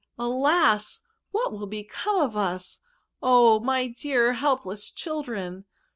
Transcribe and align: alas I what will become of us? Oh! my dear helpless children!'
alas 0.17 0.99
I 0.99 1.05
what 1.29 1.51
will 1.53 1.67
become 1.67 2.15
of 2.15 2.35
us? 2.35 2.79
Oh! 3.21 3.59
my 3.59 3.85
dear 3.85 4.33
helpless 4.33 4.89
children!' 4.89 5.65